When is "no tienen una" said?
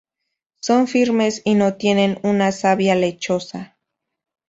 1.53-2.51